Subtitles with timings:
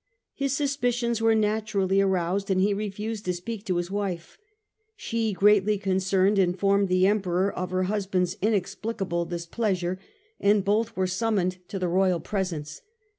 [0.33, 4.35] His suspicions were naturally aroused and he refused to speak to his wife.
[4.95, 9.99] She, greatly concerned, informed the Emperor of her husband's inexplicable displeasure,
[10.39, 12.81] and both were summoned to the royal presence.